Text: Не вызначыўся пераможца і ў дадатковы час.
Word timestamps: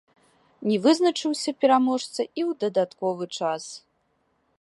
Не 0.69 0.77
вызначыўся 0.85 1.51
пераможца 1.65 2.17
і 2.21 2.41
ў 2.49 2.59
дадатковы 2.65 3.25
час. 3.41 3.63